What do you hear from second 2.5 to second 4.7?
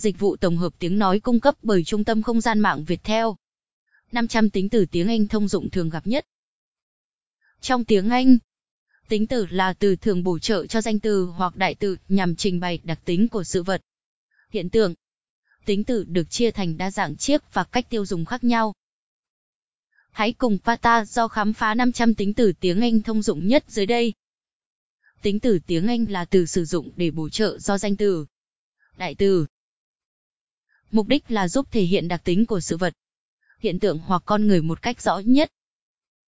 mạng Việt Theo. 500 tính